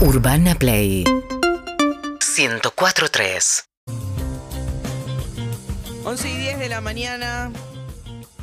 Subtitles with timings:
[0.00, 3.64] Urbana Play 104.3
[6.04, 7.50] 11 y 10 de la mañana.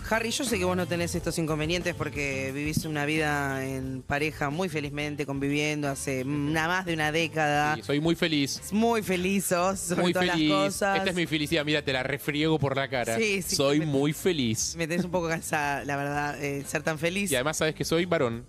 [0.10, 4.50] Harry, yo sé que vos no tenés estos inconvenientes porque vivís una vida en pareja
[4.50, 7.76] muy felizmente, conviviendo hace una, más de una década.
[7.76, 8.60] Sí, soy muy feliz.
[8.74, 10.50] Muy feliz sos, sobre Muy todas feliz.
[10.50, 10.98] las cosas.
[10.98, 11.64] Esta es mi felicidad.
[11.64, 13.16] Mira, te la refriego por la cara.
[13.18, 14.76] Sí, sí, soy me- muy feliz.
[14.78, 17.32] Me tenés un poco cansada, la verdad, eh, ser tan feliz.
[17.32, 18.46] Y además sabes que soy varón.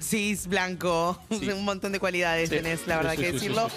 [0.00, 1.48] Cis, blanco, Sí.
[1.50, 2.56] un montón de cualidades Sí.
[2.56, 3.70] tenés, la verdad Sí, que decirlo.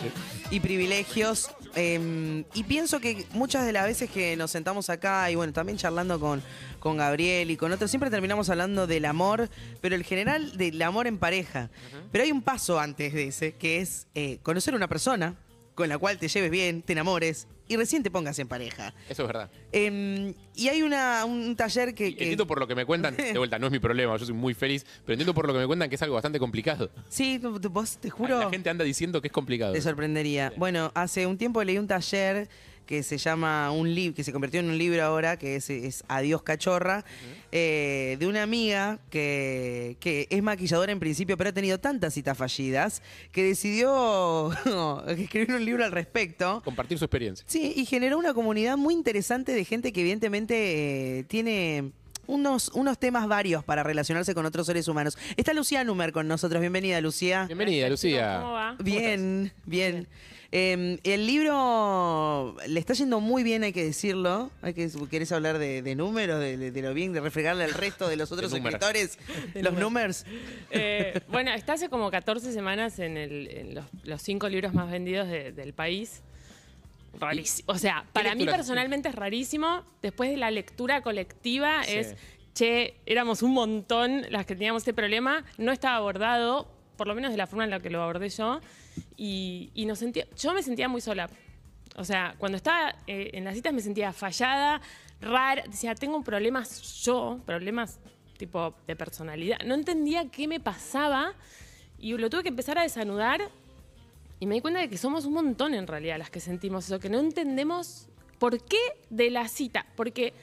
[0.49, 1.49] Y privilegios.
[1.75, 5.77] eh, y pienso que muchas de las veces que nos sentamos acá, y bueno, también
[5.77, 6.43] charlando con,
[6.79, 9.49] con Gabriel y con otros, siempre terminamos hablando del amor,
[9.79, 11.69] pero el general del amor en pareja.
[12.11, 15.35] Pero hay un paso antes de ese, que es eh, conocer una persona
[15.75, 18.93] con la cual te lleves bien, te enamores y recién te pongas en pareja.
[19.09, 19.49] Eso es verdad.
[19.71, 22.13] Eh, y hay una, un taller que...
[22.15, 24.35] Que- Entiendo por lo que me cuentan, de vuelta, no es mi problema, yo soy
[24.35, 26.89] muy feliz, pero entiendo por lo que me cuentan que es algo bastante complicado.
[27.07, 28.39] Sí, vos te juro...
[28.39, 29.71] La gente anda diciendo que es complicado.
[29.73, 30.51] Te sorprendería.
[30.57, 32.49] Bueno, hace un tiempo leí un taller
[32.91, 36.03] que se llama un libro, que se convirtió en un libro ahora, que es, es
[36.09, 37.05] Adiós Cachorra,
[37.53, 42.37] eh, de una amiga que, que es maquilladora en principio, pero ha tenido tantas citas
[42.37, 44.51] fallidas que decidió
[45.07, 46.61] escribir un libro al respecto.
[46.65, 47.45] Compartir su experiencia.
[47.47, 51.93] Sí, y generó una comunidad muy interesante de gente que evidentemente eh, tiene
[52.27, 55.17] unos, unos temas varios para relacionarse con otros seres humanos.
[55.37, 56.59] Está Lucía Numer con nosotros.
[56.59, 57.45] Bienvenida, Lucía.
[57.45, 58.39] Bienvenida, Lucía.
[58.41, 58.75] ¿Cómo va?
[58.79, 60.09] Bien, bien.
[60.53, 64.51] Eh, el libro le está yendo muy bien, hay que decirlo.
[64.61, 67.73] Hay que, ¿Querés hablar de, de números, de, de- de lo bien, de refregarle al
[67.73, 69.17] resto de los otros escritores
[69.55, 70.25] los números?
[70.71, 74.91] Eh, bueno, está hace como 14 semanas en, el- en los, los cinco libros más
[74.91, 76.21] vendidos de- del país.
[77.19, 77.71] Rarísimo.
[77.73, 79.83] O sea, para mí personalmente es rarísimo.
[80.01, 81.93] Después de la lectura colectiva Sí.
[81.95, 82.15] es,
[82.53, 85.45] che, éramos un montón las que teníamos este problema.
[85.57, 86.67] No estaba abordado,
[87.01, 88.61] por lo menos de la forma en la que lo abordé yo.
[89.17, 89.71] Y,
[90.37, 91.31] yo me sentía muy sola.
[91.95, 94.79] O sea, cuando estaba eh, en las citas me sentía fallada,
[95.19, 95.63] rara.
[95.65, 97.99] Decía, tengo problemas yo, problemas
[98.37, 99.57] tipo de personalidad.
[99.65, 101.33] No entendía qué me pasaba
[101.97, 103.49] y lo tuve que empezar a desanudar
[104.39, 106.99] y me di cuenta de que somos un montón en realidad las que sentimos eso,
[106.99, 108.77] que no entendemos por qué
[109.09, 109.87] de la cita.
[109.95, 110.35] Porque,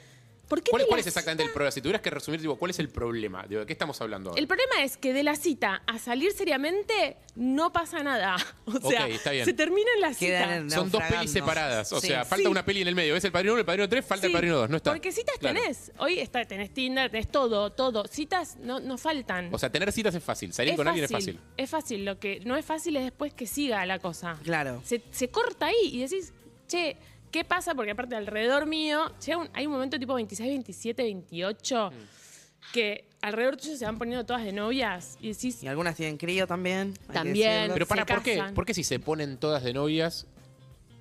[0.48, 1.70] ¿por qué ¿Cuál, de cuál la es exactamente el problema?
[1.70, 3.44] Si tuvieras que resumir, digo, ¿cuál es el problema?
[3.46, 4.40] Digo, ¿De qué estamos hablando ahora?
[4.40, 8.36] El problema es que de la cita a salir seriamente no pasa nada.
[8.66, 9.44] O sea, Ok, está bien.
[9.44, 10.68] se termina en la cita.
[10.70, 11.92] Son dos pelis separadas.
[11.92, 12.08] O Sí.
[12.08, 12.48] sea, falta Sí.
[12.50, 13.14] una peli en el medio.
[13.14, 14.04] ¿Ves el padrino 1, el padrino 3?
[14.04, 14.70] Falta el padrino 2.
[14.70, 14.90] No está.
[14.92, 15.58] Porque citas Claro.
[15.60, 15.92] tenés.
[15.98, 18.06] Hoy está, tenés Tinder, tenés todo, todo.
[18.06, 19.52] Citas no, no faltan.
[19.52, 20.52] O sea, tener citas es fácil.
[20.52, 21.40] Salir con alguien es fácil.
[21.56, 22.04] Es fácil.
[22.04, 24.38] Lo que no es fácil es después que siga la cosa.
[24.42, 24.82] Claro.
[24.84, 26.32] Se, se corta ahí y decís,
[26.66, 26.96] che,
[27.30, 27.74] ¿qué pasa?
[27.74, 32.72] Porque aparte alrededor mío, llega un- hay un momento tipo 26, 27, 28, Mm.
[32.72, 36.46] que alrededor tuyo se van poniendo todas de novias y decís, Y algunas tienen crío
[36.46, 36.94] también.
[37.02, 37.50] hay que También.
[37.52, 37.74] decirlo.
[37.74, 38.36] Pero para, se ¿por qué?
[38.36, 38.54] casan.
[38.54, 40.26] ¿Por qué si se ponen todas de novias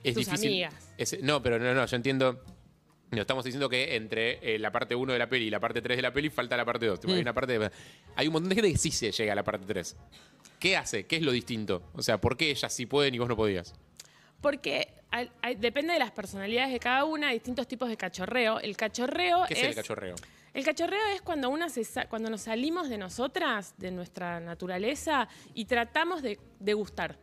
[0.04, 0.48] es Tus difícil?
[0.50, 0.74] amigas.
[0.98, 2.42] Es- no, pero no, no, yo entiendo.
[3.12, 5.82] No, estamos diciendo que entre eh, la parte 1 de la peli y la parte
[5.82, 7.00] 3 de la peli falta la parte 2.
[7.06, 7.10] Mm.
[7.12, 7.72] Hay, una parte de-
[8.16, 9.96] hay un montón de gente que sí se llega a la parte 3.
[10.60, 11.06] ¿Qué hace?
[11.06, 11.84] ¿Qué es lo distinto?
[11.94, 13.74] O sea, ¿por qué ellas sí pueden y vos no podías?
[14.42, 18.60] Porque al- depende de las personalidades de cada una, hay distintos tipos de cachorreo.
[18.60, 20.16] El cachorreo ¿Qué es, el cachorreo?
[20.54, 25.28] El cachorreo es cuando, una se sa- cuando nos salimos de nosotras, de nuestra naturaleza,
[25.54, 27.18] y tratamos de, de gustar.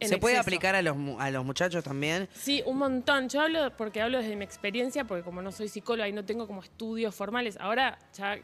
[0.00, 0.40] ¿Se puede exceso.
[0.40, 2.26] aplicar a los, mu- a los muchachos también?
[2.32, 3.28] Sí, un montón.
[3.28, 6.46] Yo hablo porque hablo desde mi experiencia, porque como no soy psicóloga y no tengo
[6.46, 8.38] como estudios formales, ahora ya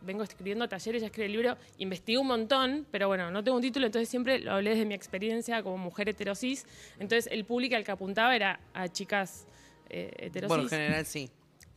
[0.00, 3.62] vengo escribiendo talleres, ya escribí el libro, investigo un montón, pero bueno, no tengo un
[3.62, 6.66] título, entonces siempre lo hablé desde mi experiencia como mujer heterosis.
[6.98, 9.46] Entonces el público al que apuntaba era a chicas
[9.90, 10.48] eh, heterosis.
[10.48, 11.30] Bueno, en general sí.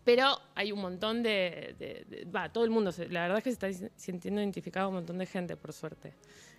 [0.04, 2.06] Pero hay un montón de.
[2.36, 2.92] Va, todo el mundo.
[2.92, 6.14] se- la verdad es que se está sintiendo identificado un montón de gente, por suerte.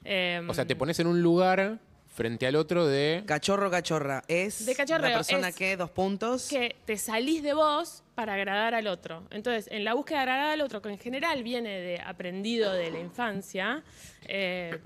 [0.05, 1.79] Eh, O sea, te pones en un lugar
[2.17, 3.23] frente al otro de...
[3.27, 4.25] Cachorro, cachorra.
[4.27, 6.49] Es De cachorreo, la persona es que, dos puntos.
[6.49, 9.25] que te salís de vos para agradar al otro.
[9.31, 12.91] Entonces, en la búsqueda de agradar al otro, que en general viene de aprendido de
[12.91, 13.85] la infancia,
[14.27, 14.79] eh,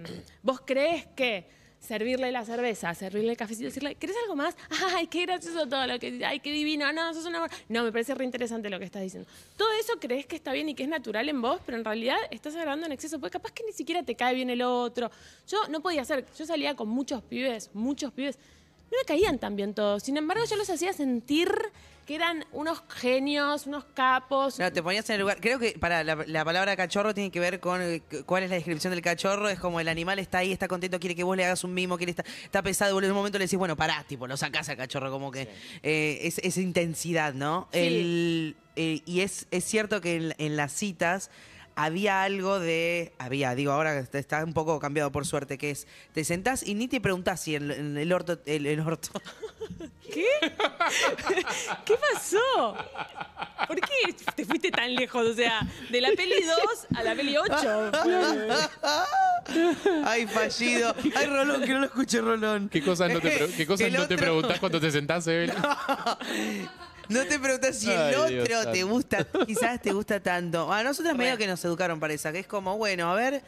[0.43, 1.47] vos crees que
[1.81, 4.55] servirle la cerveza, servirle el cafecito, decirle, ¿querés algo más?
[4.95, 6.93] ¡Ay, qué gracioso todo lo que ¡Ay, qué divino!
[6.93, 7.39] No, sos una...
[7.39, 7.51] amor".
[7.69, 9.29] No, me parece re interesante lo que estás diciendo.
[9.57, 12.19] Todo eso crees que está bien y que es natural en vos, pero en realidad
[12.31, 15.11] estás agradando en exceso, porque capaz que ni siquiera te cae bien el otro.
[15.49, 18.39] Yo no podía hacer, yo salía con muchos pibes, muchos pibes,
[18.91, 20.03] no me caían tan bien todos.
[20.03, 21.51] Sin embargo, yo los hacía sentir
[22.11, 24.57] que eran unos genios, unos capos.
[24.57, 25.41] Claro, te ponías en el lugar.
[25.41, 28.51] Creo que para la, la palabra cachorro tiene que ver con eh, cu- cuál es
[28.51, 29.49] la descripción del cachorro.
[29.49, 31.97] Es como el animal está ahí, está contento, quiere que vos le hagas un mimo,
[31.99, 32.91] quiere estar, está pesado.
[32.91, 35.31] y vos En un momento le decís, bueno, pará, tipo, lo sacás al cachorro, como
[35.31, 35.49] que
[35.85, 37.69] eh, es, es intensidad, ¿no?
[37.73, 37.79] Sí.
[37.79, 41.31] El, eh, y es, es cierto que en, en las citas
[41.77, 43.13] había algo de.
[43.19, 45.87] Había, digo, ahora está- está un poco cambiado por suerte, que es.
[46.13, 48.39] Te sentás y ni te preguntás si en, en el orto.
[48.47, 49.11] El, el orto.
[50.13, 50.25] ¿Qué?
[51.85, 52.77] ¿Qué pasó?
[53.69, 55.25] ¿Por qué te fuiste tan lejos?
[55.27, 57.93] O sea, de la peli 2 a la peli 8.
[60.05, 60.95] Ay, fallido.
[61.15, 62.69] Ay, Rolón, que no lo escuche Rolón.
[62.69, 65.55] ¿Qué cosas no te, pre- qué cosas no te preguntás cuando te sentás, Evelyn?
[67.11, 68.93] No te preguntas si Ay, el Dios otro te santo.
[68.95, 70.73] gusta, quizás te gusta tanto.
[70.73, 73.43] A nosotros medio que nos educaron para esa, que es como, bueno, a ver,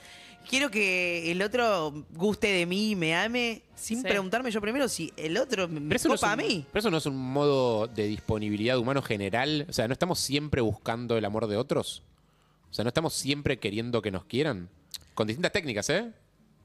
[0.48, 4.04] quiero que el otro guste de mí, me ame, sin Sí.
[4.08, 6.66] preguntarme yo primero si el otro me Pero eso, no es copa un, a mí.
[6.72, 9.66] pero eso no es un modo de disponibilidad humano general.
[9.68, 12.02] O sea, ¿no estamos siempre buscando el amor de otros?
[12.70, 14.68] O sea, ¿no estamos siempre queriendo que nos quieran?
[15.14, 16.10] Con distintas técnicas, ¿eh?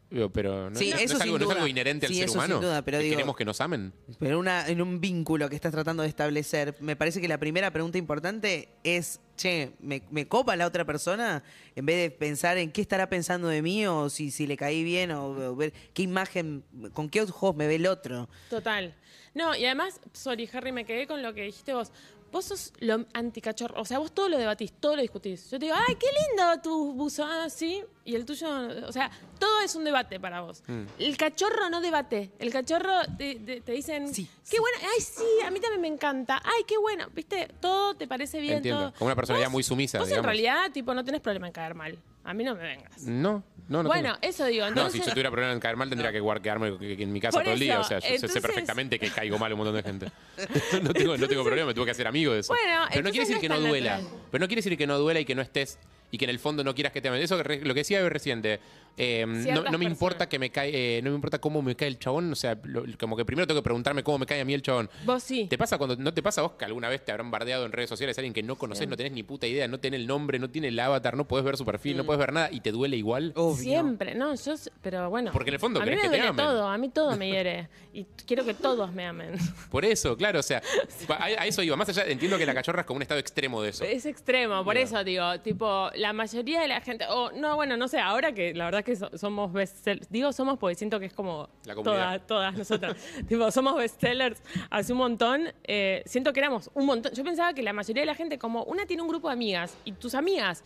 [0.09, 2.31] Pero no, Sí, no- no eso es, algo, no es algo inherente al ser eso
[2.33, 2.61] sin humano.
[2.61, 3.91] duda, pero que digo- queremos que nos amen.
[4.19, 7.71] Pero una, en un vínculo que estás tratando de establecer, me parece que la primera
[7.71, 11.43] pregunta importante es, che, ¿me, me copa la otra persona?
[11.75, 14.83] En vez de pensar en qué estará pensando de mí o si, si le caí
[14.83, 16.63] bien o, o ver qué imagen,
[16.93, 18.29] con qué ojos me ve el otro.
[18.49, 18.95] Total.
[19.33, 21.91] No, y además, sorry, Harry, me quedé con lo que dijiste vos.
[22.31, 23.79] Vos sos lo anticachorro.
[23.81, 25.49] O sea, vos todo lo debatís, todo lo discutís.
[25.49, 27.23] Yo te digo, ay, qué lindo tu buzo.
[27.25, 27.83] Ah, sí.
[28.05, 28.47] Y el tuyo,
[28.87, 29.09] o sea,
[29.39, 30.61] todo es un debate para vos.
[30.67, 30.83] Mm.
[30.99, 32.31] El cachorro no debate.
[32.39, 34.57] El cachorro te, te- te dicen, Sí, qué sí.
[34.59, 34.77] bueno.
[34.81, 36.41] Ay, sí, a mí también me encanta.
[36.43, 37.07] Ay, qué bueno.
[37.13, 38.57] Viste, todo te parece bien.
[38.57, 38.81] Entiendo.
[38.91, 38.93] todo.
[38.99, 40.23] Como una personalidad Vos- muy sumisa, Vos digamos.
[40.23, 41.97] en realidad, tipo, no tenés problema en caer mal.
[42.23, 43.03] A mí no me vengas.
[43.03, 43.89] No, no, no.
[43.89, 44.27] bueno, tengo.
[44.33, 44.63] eso digo.
[44.65, 47.19] No, Entonces, si yo tuviera problema en caer mal, tendría que guar- quedarme en mi
[47.19, 47.79] casa Por todo el día.
[47.79, 50.11] O sea, yo sé- perfectamente que caigo mal a un montón de gente.
[50.81, 52.53] no, tengo, no tengo problema, me tuve que hacer amigo de eso.
[52.53, 53.97] Bueno, Pero no quiere decir no que no duela.
[53.97, 54.19] natural.
[54.31, 55.79] Pero no quiere decir que no duela y que no estés
[56.11, 57.21] y que en el fondo no quieras que te amen.
[57.21, 58.59] Eso lo que decía reciente.
[58.97, 60.27] Eh, no, no me importa personas.
[60.29, 62.31] que me cae, eh, no me importa cómo me cae el chabón.
[62.31, 64.61] O sea, lo- como que primero tengo que preguntarme cómo me cae a mí el
[64.61, 64.89] chabón.
[65.05, 65.45] Vos sí.
[65.49, 67.71] ¿Te pasa cuando no te pasa a vos que alguna vez te habrán bardeado en
[67.71, 70.07] redes sociales a alguien que no conoces, no tenés ni puta idea, no tiene el
[70.07, 71.97] nombre, no tiene el avatar, no puedes ver su perfil, Mm.
[71.97, 73.33] no puedes ver nada y te duele igual?
[73.35, 73.55] Obvio.
[73.63, 75.31] Siempre, no, yo, pero bueno.
[75.31, 76.45] Porque en el fondo a mí querés me que te duele amen.
[76.45, 77.69] todo, a mí todo me hiere.
[77.93, 79.33] Y quiero que todos me amen.
[79.71, 80.61] Por eso, claro, o sea,
[81.09, 81.75] a, a eso iba.
[81.75, 83.83] Más allá, entiendo que la cachorra es como un estado extremo de eso.
[83.83, 87.87] Es extremo, por eso digo, tipo, la mayoría de la gente, o no, bueno, no
[87.87, 91.13] sé, ahora que la verdad que so- somos bestsellers, digo somos porque siento que es
[91.13, 92.95] como La todas, todas nosotras,
[93.27, 97.61] tipo, somos bestsellers hace un montón, eh, siento que éramos un montón, yo pensaba que
[97.63, 100.63] la mayoría de la gente, como una tiene un grupo de amigas y tus amigas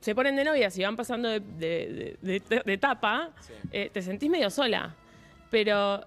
[0.00, 3.30] se ponen de novias y van pasando de, de- de- de- de etapa,
[3.72, 4.94] eh, te sentís medio sola,
[5.50, 6.04] pero,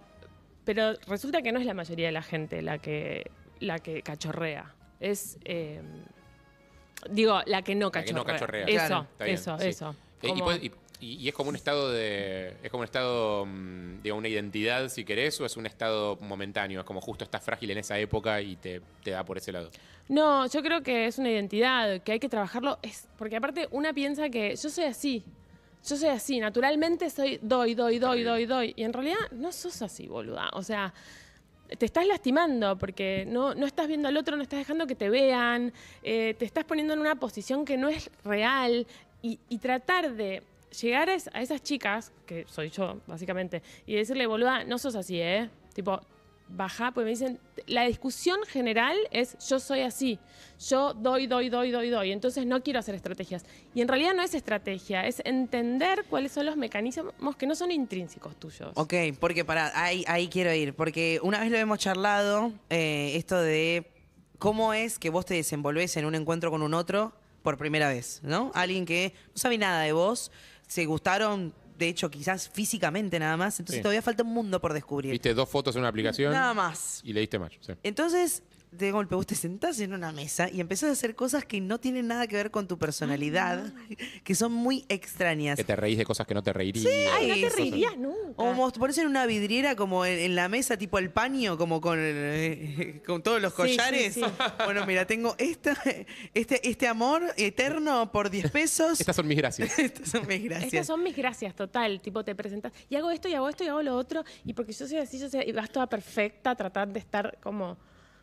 [0.64, 4.74] pero resulta que no es la mayoría de la gente la que, la que cachorrea,
[5.00, 5.38] es...
[5.44, 5.82] eh,
[7.12, 8.24] Digo, la que no La que cachorrea.
[8.24, 8.66] no cachorrea.
[8.66, 9.32] Eso, Claro.
[9.34, 9.68] Eso, sí.
[9.68, 9.96] eso.
[10.24, 12.56] Eh, Y, puede- y- y- y es como un estado de.
[12.64, 16.80] Es como un estado, mm, digo, una identidad, si querés, o es un estado momentáneo.
[16.82, 19.70] Es como justo estás frágil en esa época y te, te da por ese lado.
[20.10, 22.80] No, yo creo que es una identidad, que hay que trabajarlo.
[22.82, 25.24] Es, porque aparte una piensa que yo soy así.
[25.88, 28.74] Yo soy así, naturalmente soy doy, doy, doy, doy, doy.
[28.76, 30.50] Y en realidad no sos así, boluda.
[30.54, 30.94] O sea,
[31.78, 35.10] te estás lastimando porque no, no estás viendo al otro, no estás dejando que te
[35.10, 35.72] vean,
[36.04, 38.88] eh, te estás poniendo en una posición que no es real.
[39.22, 40.44] Y, y tratar de
[40.82, 44.96] llegar a, es- a esas chicas, que soy yo, básicamente, y decirle, boluda, no sos
[44.96, 45.50] así, ¿eh?
[45.74, 46.00] Tipo,
[46.50, 50.18] baja, porque me dicen, la discusión general es yo soy así,
[50.70, 53.46] yo doy, doy, doy, doy, doy, entonces no quiero hacer estrategias.
[53.76, 57.72] Y en realidad no es estrategia, es entender cuáles son los mecanismos que no son
[57.72, 58.72] intrínsecos tuyos.
[58.76, 63.38] Ok, porque para ahí, ahí quiero ir, porque una vez lo hemos charlado, eh, esto
[63.42, 63.92] de
[64.40, 67.12] cómo es que vos te desenvolvés en un encuentro con un otro
[67.44, 68.52] por primera vez, ¿no?
[68.56, 70.32] Alguien que no sabe nada de vos,
[70.68, 73.82] se gustaron, de hecho, quizás físicamente nada más, entonces Sí.
[73.84, 75.12] todavía falta un mundo por descubrir.
[75.12, 77.02] Viste dos fotos en una aplicación Nada más.
[77.04, 77.56] y le diste match.
[77.62, 77.74] sí.
[77.84, 78.44] Entonces,
[78.78, 81.80] de golpe, vos te sentás en una mesa y empezás a hacer cosas que no
[81.80, 83.74] tienen nada que ver con tu personalidad,
[84.24, 85.58] que son muy extrañas.
[85.58, 86.86] Que te reís de cosas que no te reirías.
[87.14, 88.18] Ay, no te reirías nunca.
[88.36, 91.58] O como te pones en una vidriera como en, en la mesa, tipo el paño,
[91.58, 94.14] como con, el- con todos los Sí, collares.
[94.14, 94.32] sí, sí.
[94.66, 95.76] Bueno, mira, tengo esta,
[96.34, 99.00] este, este amor eterno por 10 pesos.
[99.00, 99.78] Estas son mis gracias.
[99.80, 100.74] Estas son mis gracias.
[100.74, 102.02] Estas son mis gracias, total.
[102.02, 104.24] Tipo, te presentas y hago esto y hago esto y hago lo otro.
[104.46, 105.44] Y porque yo soy así, yo soy.
[105.48, 107.78] Y vas toda perfecta, tratar de estar como.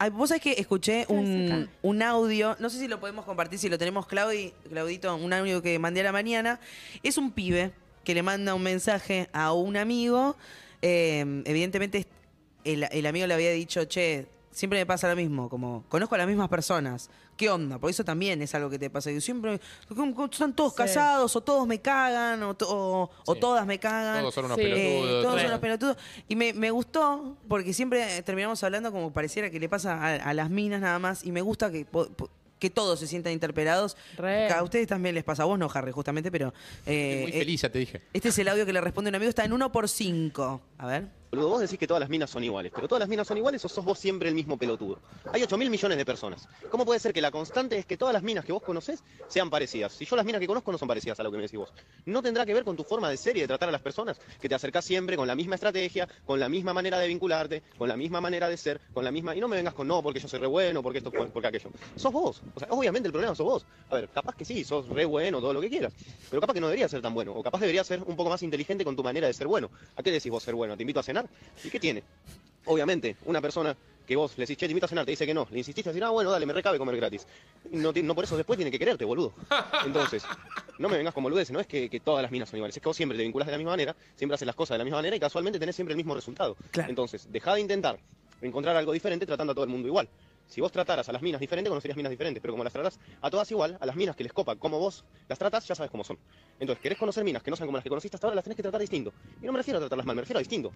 [0.04, 3.58] Ay, Vos sabés que escuché ¿Qué un, un audio, no sé si lo podemos compartir,
[3.58, 6.60] si lo tenemos, Claudi, Claudito, un audio que mandé a la mañana.
[7.02, 7.72] Es un pibe
[8.04, 10.36] que le manda un mensaje a un amigo.
[10.82, 12.06] eh, evidentemente,
[12.64, 16.18] el, el amigo le había dicho, che, siempre me pasa lo mismo, como conozco a
[16.18, 17.10] las mismas personas.
[17.36, 17.78] ¿Qué onda?
[17.78, 19.10] Porque eso también es algo que te pasa.
[19.10, 19.60] Yo siempre,
[20.30, 20.76] están todos Sí.
[20.78, 23.40] casados, o todos me cagan, o, to- o- o Sí.
[23.40, 24.20] todas me cagan.
[24.20, 24.62] Todos son unos Sí.
[24.64, 25.22] Eh, pelotudos.
[25.24, 25.96] todos son unos pelotudos.
[26.28, 30.32] Y me, me gustó, porque siempre terminamos hablando como pareciera que le pasa a, a
[30.32, 31.24] las minas nada más.
[31.24, 32.30] Y me gusta que, po- po-
[32.60, 33.96] que todos se sientan interpelados.
[34.16, 34.48] Re.
[34.50, 36.54] A ustedes también les pasa, a vos no, Harry, justamente, pero...
[36.86, 38.00] eh, Muy eh, feliz, ya te dije.
[38.12, 40.60] Este es el audio que le responde un amigo, está en 1 por 5.
[40.78, 41.08] A ver.
[41.34, 43.64] Boludo, vos decís que todas las minas son iguales, pero todas las minas son iguales
[43.64, 45.00] o sos vos siempre el mismo pelotudo.
[45.32, 46.48] Hay 8 mil millones de personas.
[46.70, 49.50] ¿Cómo puede ser que la constante es que todas las minas que vos conocés sean
[49.50, 49.92] parecidas?
[49.94, 51.72] Si yo las minas que conozco no son parecidas a lo que me decís vos.
[52.06, 54.20] ¿No tendrá que ver con tu forma de ser y de tratar a las personas?
[54.40, 57.88] Que te acercás siempre con la misma estrategia, con la misma manera de vincularte, con
[57.88, 59.34] la misma manera de ser, con la misma...
[59.34, 61.70] Y no me vengas con no, porque yo soy re bueno, porque esto, porque aquello.
[61.96, 62.42] Sos vos.
[62.54, 63.66] O sea, obviamente el problema sos vos.
[63.90, 65.92] A ver, capaz que sí, sos re bueno, todo lo que quieras.
[66.30, 67.32] Pero capaz que no debería ser tan bueno.
[67.32, 69.68] O capaz debería ser un poco más inteligente con tu manera de ser bueno.
[69.96, 70.76] ¿A qué decís vos ser bueno?
[70.76, 71.23] ¿Te invito a cenar?
[71.62, 72.02] ¿Y qué tiene?
[72.66, 73.76] Obviamente, una persona
[74.06, 75.46] que vos le decís, che, te invito a cenar, te dice que no.
[75.50, 77.26] Le insististe a decir, ah, bueno, dale, me recabe comer gratis.
[77.70, 79.32] No, no por eso después tiene que quererte, boludo.
[79.86, 80.24] Entonces,
[80.78, 82.82] no me vengas con boludeces, no es que, que todas las minas son iguales, es
[82.82, 84.84] que vos siempre te vinculás de la misma manera, siempre haces las cosas de la
[84.84, 86.56] misma manera y casualmente tenés siempre el mismo resultado.
[86.70, 86.90] Claro.
[86.90, 87.98] Entonces, deja de intentar
[88.42, 90.08] encontrar algo diferente tratando a todo el mundo igual.
[90.54, 93.28] Si vos trataras a las minas diferentes, conocerías minas diferentes, pero como las tratás a
[93.28, 96.04] todas igual, a las minas que les copa como vos las tratas, ya sabes cómo
[96.04, 96.16] son.
[96.60, 98.54] Entonces, querés conocer minas que no sean como las que conociste hasta ahora, las tenés
[98.54, 99.12] que tratar distinto.
[99.42, 100.70] Y no me refiero a tratarlas mal, me refiero a distinto.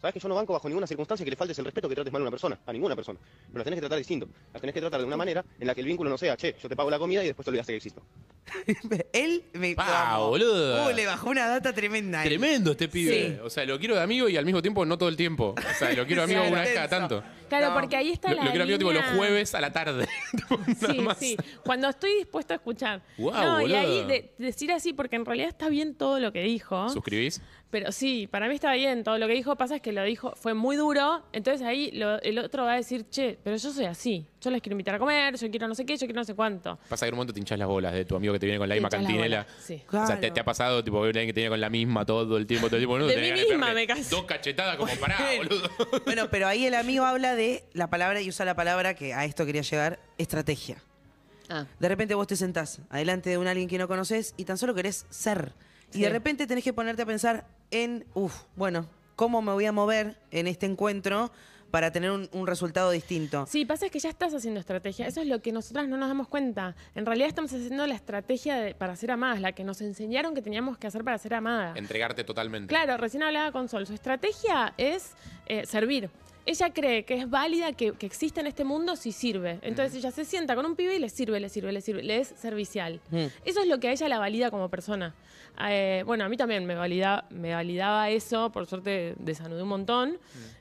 [0.00, 2.12] Sabes que yo no banco bajo ninguna circunstancia que le faltes el respeto que trates
[2.12, 3.18] mal a una persona, a ninguna persona.
[3.18, 4.28] Pero las tenés que tratar distinto.
[4.52, 6.54] Las tenés que tratar de una manera en la que el vínculo no sea, che,
[6.62, 8.02] yo te pago la comida y después te olvidaste que existo.
[9.12, 9.74] Él me.
[9.74, 10.86] Pa, boludo.
[10.86, 12.20] Uh, le bajó una data tremenda.
[12.20, 12.28] a él.
[12.28, 13.36] Tremendo este pibe.
[13.36, 13.40] Sí.
[13.42, 15.54] O sea, lo quiero de amigo y al mismo tiempo no todo el tiempo.
[15.58, 17.08] O sea, lo quiero de amigo Claro, una vez cada intenso.
[17.22, 17.44] tanto.
[17.48, 17.74] Claro, No.
[17.74, 20.08] porque ahí está Lo, la lo quiero amigo tipo los línea- jueves a la tarde.
[20.32, 21.18] Tipo, nada Sí, más.
[21.18, 21.36] sí.
[21.64, 23.02] Cuando estoy dispuesto a escuchar.
[23.16, 23.78] Guau, no, y boludo.
[23.78, 26.88] ahí de- decir así, porque en realidad está bien todo lo que dijo.
[26.88, 27.40] ¿Suscribís?
[27.70, 29.56] Pero sí, para mí está bien todo lo que dijo.
[29.56, 31.24] Pasa es que lo dijo, fue muy duro.
[31.32, 34.24] Entonces ahí lo- el otro va a decir, che, pero yo soy así.
[34.40, 36.34] Yo les quiero invitar a comer, yo quiero no sé qué, yo quiero no sé
[36.36, 36.78] cuánto.
[36.88, 38.58] Pasa que en un momento te hinchas las bolas de tu amigo que te viene
[38.60, 39.42] con la Te misma hinchas las cantinela.
[39.42, 39.74] bolas, sí.
[39.88, 40.34] O sea, te, Claro.
[40.34, 42.46] te ha pasado, tipo, ver a alguien que te viene con la misma todo el
[42.46, 42.98] tiempo, todo el tiempo.
[42.98, 44.10] No, De tenés mí ganas misma pegarle me casé.
[44.14, 45.68] Dos cachetadas como pará, boludo.
[46.04, 49.24] Bueno, pero ahí el amigo habla de la palabra y usa la palabra que a
[49.24, 50.76] esto quería llegar, estrategia.
[51.48, 51.66] Ah.
[51.80, 54.74] De repente vos te sentás adelante de un alguien que no conoces y tan solo
[54.76, 55.52] querés ser.
[55.94, 58.86] Y de repente tenés que ponerte a pensar en, uff, bueno,
[59.16, 61.30] ¿cómo me voy a mover en este encuentro
[61.70, 63.46] para tener un, un resultado distinto?
[63.48, 65.06] Sí, pasa es que ya estás haciendo estrategia.
[65.08, 66.76] Eso es lo que nosotras no nos damos cuenta.
[66.94, 70.42] En realidad estamos haciendo la estrategia de- para ser amadas, la que nos enseñaron que
[70.42, 71.76] teníamos que hacer para ser amadas.
[71.76, 72.68] Entregarte totalmente.
[72.68, 73.86] Claro, recién hablaba con Sol.
[73.86, 75.14] Su estrategia es
[75.46, 76.10] eh, servir.
[76.46, 79.58] Ella cree que es válida, que, que existe en este mundo si sirve.
[79.62, 82.02] Entonces ella se sienta con un pibe y le sirve, le sirve, le sirve.
[82.02, 83.00] Le es servicial.
[83.10, 83.26] Mm.
[83.44, 85.14] Eso es lo que a ella la valida como persona.
[85.68, 88.50] Eh, bueno, a mí también me, valida, me validaba eso.
[88.50, 90.18] Por suerte desanudé un montón.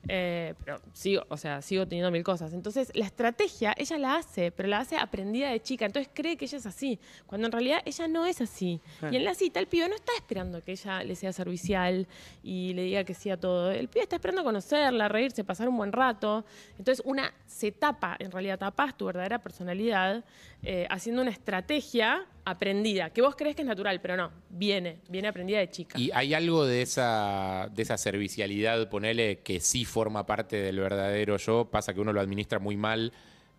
[0.07, 2.53] Eh, pero sigo, o sea, sigo teniendo mil cosas.
[2.53, 5.85] Entonces, la estrategia ella la hace, pero la hace aprendida de chica.
[5.85, 6.99] Entonces cree que ella es así.
[7.25, 8.79] Cuando en realidad ella no es así.
[9.11, 12.07] Y en la cita el pibe no está esperando que ella le sea servicial
[12.43, 13.71] y le diga que sí a todo.
[13.71, 16.45] El pibe está esperando conocerla, reírse, pasar un buen rato.
[16.77, 20.23] Entonces una se tapa, en realidad tapas tu verdadera personalidad
[20.61, 25.27] eh, haciendo una estrategia aprendida, que vos crees que es natural, pero no, viene, viene
[25.27, 25.99] aprendida de chica.
[25.99, 31.37] Y hay algo de esa, de esa servicialidad, ponele, que sí forma parte del verdadero
[31.37, 31.65] yo.
[31.65, 33.13] Pasa que uno lo administra muy mal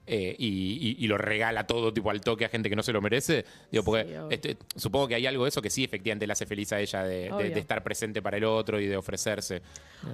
[0.06, 2.92] eh, y, y- y lo regala todo tipo al toque a gente que no se
[2.92, 3.44] lo merece.
[3.70, 4.30] Digo, porque Sí, obvio.
[4.30, 7.02] este, supongo que hay algo de eso que sí efectivamente le hace feliz a ella
[7.04, 7.50] de, de- Obvio.
[7.50, 9.62] de estar presente para el otro y de ofrecerse.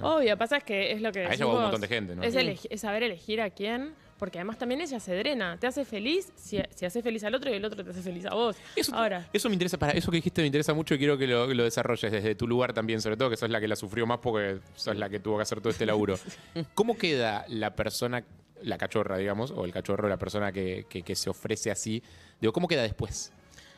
[0.01, 2.23] Obvio, pasa es que es lo que A ella va un montón de gente, ¿no?
[2.23, 5.83] Es, elegi- es saber elegir a quién, porque además también ella se drena, te hace
[5.83, 8.55] feliz si, si hace feliz al otro y el otro te hace feliz a vos.
[8.75, 11.27] Eso, Ahora, eso me interesa, para eso que dijiste me interesa mucho y quiero que
[11.27, 13.75] lo, que lo desarrolles desde tu lugar también, sobre todo que sos la que la
[13.75, 16.17] sufrió más porque sos la que tuvo que hacer todo este laburo.
[16.75, 18.23] ¿Cómo queda la persona,
[18.63, 22.01] la cachorra, digamos, o el cachorro, la persona que, que- que se ofrece así?
[22.39, 23.31] Digo, ¿cómo queda después?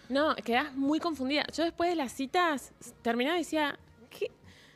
[0.10, 1.46] No, quedás muy confundida.
[1.56, 2.72] Yo después de las citas
[3.02, 3.78] terminaba y decía,
[4.10, 4.30] ¿qué?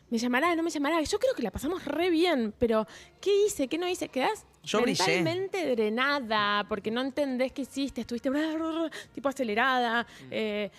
[0.09, 0.55] ¿Me llamará?
[0.55, 1.01] ¿No me llamará?
[1.01, 2.87] Yo creo que la pasamos re bien, pero
[3.19, 3.67] ¿qué hice?
[3.67, 4.07] ¿Qué no hice?
[4.07, 5.03] Quedás Yo brillé.
[5.05, 8.29] mentalmente drenada porque no entendés qué hiciste, estuviste
[9.13, 10.07] tipo acelerada.
[10.31, 10.71] eh,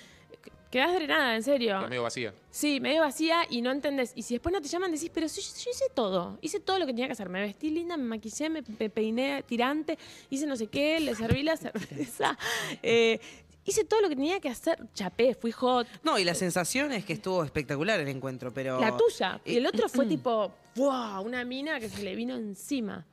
[0.70, 1.76] quedás drenada, en serio.
[1.78, 2.34] Quedás medio vacía.
[2.50, 4.12] Sí, medio vacía y no entendés.
[4.14, 6.38] Y si después no te llaman, decís, pero si yo, yo hice todo.
[6.40, 7.28] Hice todo lo que tenía que hacer.
[7.28, 9.98] Me vestí linda, me maquillé, me, me peiné tirante,
[10.30, 12.37] hice no sé qué, le serví la cerveza.
[12.82, 13.20] eh,
[13.64, 14.78] hice todo lo que tenía que hacer.
[14.94, 15.87] Chapé, fui hot.
[16.02, 18.80] No, y la sensación es que estuvo espectacular el encuentro, pero...
[18.80, 19.40] La tuya.
[19.44, 23.06] Y el otro fue tipo, wow, una mina que se le vino encima.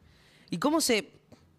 [0.50, 1.12] ¿Y cómo se...?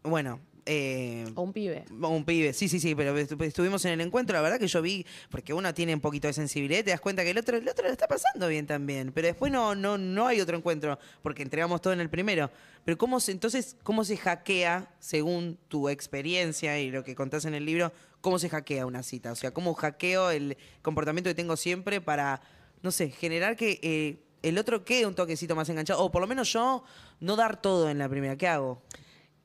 [0.03, 1.85] Bueno, eh, O un pibe.
[1.91, 4.83] Un pibe, sí, sí, sí, pero estu- estuvimos en el encuentro, la verdad que yo
[4.83, 7.69] vi, porque uno tiene un poquito de sensibilidad, te das cuenta que el otro, el
[7.69, 11.43] otro lo está pasando bien también, pero después no, no, no hay otro encuentro, porque
[11.43, 12.51] entregamos todo en el primero.
[12.85, 17.55] Pero cómo se, entonces, ¿cómo se hackea, según tu experiencia y lo que contás en
[17.55, 19.33] el libro, cómo se hackea una cita?
[19.33, 22.41] O sea, ¿cómo hackeo el comportamiento que tengo siempre para,
[22.83, 26.01] no sé, generar que eh, el otro quede un toquecito más enganchado?
[26.05, 26.85] O por lo menos yo
[27.21, 28.83] no dar todo en la primera, ¿qué hago?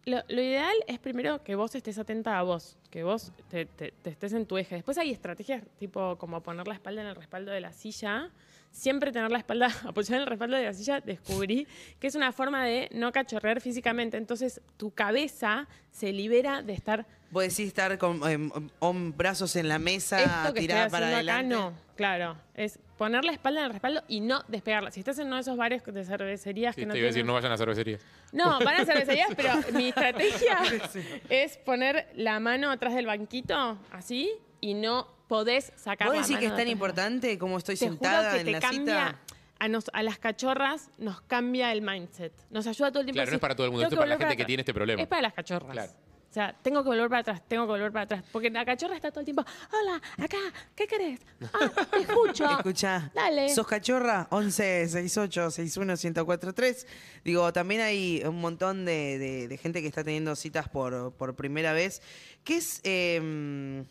[0.05, 3.91] Lo, lo ideal es primero que vos estés atenta a vos, que vos te, te-
[3.91, 4.75] te estés en tu eje.
[4.75, 8.31] Después hay estrategias tipo como poner la espalda en el respaldo de la silla.
[8.71, 11.67] Siempre tener la espalda apoyada en el respaldo de la silla, descubrí
[11.99, 14.17] que es una forma de no cachorrear físicamente.
[14.17, 19.79] Entonces tu cabeza se libera de estar Vos decís estar con hom- brazos en la
[19.79, 21.55] mesa, esto que estoy tirada para haciendo acá adelante.
[21.55, 21.91] no.
[21.95, 24.91] Claro, es poner la espalda en el respaldo y no despegarla.
[24.91, 27.07] Si estás en uno de esos bares de cervecerías Sí, que no te iba a
[27.07, 28.01] decir, tienen- no vayan a cervecerías.
[28.33, 30.57] No, van a cervecerías, pero mi estrategia
[31.29, 36.35] es poner la mano atrás del banquito, así, y no podés sacar ¿Vos la decís
[36.37, 36.71] que mano es tan atrás.
[36.73, 39.19] importante como estoy Te sentada juro que en te la cambia, cita?
[39.59, 42.33] a, nos- a las cachorras nos cambia el mindset.
[42.49, 43.15] Nos ayuda todo el tiempo.
[43.15, 44.47] Claro, no es para todo el mundo, "Tengo esto es para la gente que atrás".
[44.47, 45.01] tiene este problema.
[45.01, 45.71] Es para las cachorras.
[45.71, 45.91] Claro.
[46.29, 48.23] O sea, tengo que volver para atrás, tengo que volver para atrás.
[48.31, 49.45] Porque la cachorra está todo el tiempo,
[49.81, 50.37] hola, acá,
[50.75, 51.19] ¿qué querés?
[51.53, 52.49] Ah, te escucho.
[52.57, 53.47] Escucha, Dale.
[53.55, 54.27] ¿sos cachorra?
[54.31, 56.87] 11 68 61 1043.
[57.23, 61.35] Digo, también hay un montón de, de- de gente que está teniendo citas por, por
[61.37, 62.01] primera vez.
[62.43, 63.85] ¿Qué es, em,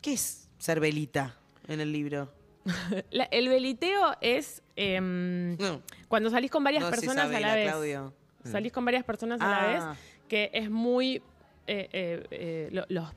[0.00, 1.34] ¿Qué es ser velita
[1.66, 2.30] en el libro?
[3.10, 5.80] La- el veliteo es em, No.
[6.08, 7.66] cuando salís con varias No, si personas a la vez.
[7.68, 8.12] Claudio.
[8.44, 9.66] Salís con varias personas a la Ah.
[9.90, 9.98] vez,
[10.28, 11.16] que es muy...
[11.66, 13.08] eh, eh, eh, lo- los